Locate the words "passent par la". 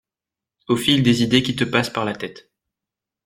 1.63-2.15